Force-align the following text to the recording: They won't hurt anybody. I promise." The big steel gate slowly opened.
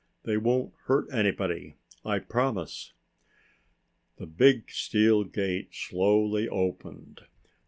They 0.23 0.35
won't 0.35 0.73
hurt 0.85 1.05
anybody. 1.13 1.75
I 2.03 2.17
promise." 2.17 2.93
The 4.17 4.25
big 4.25 4.71
steel 4.71 5.23
gate 5.25 5.75
slowly 5.75 6.49
opened. 6.49 7.21